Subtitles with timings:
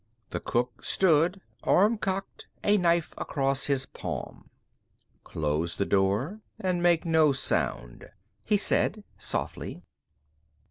[0.31, 4.49] The cook stood, arm cocked, a knife across his palm.
[5.23, 8.09] "Close the door and make no sound,"
[8.43, 9.83] he said softly.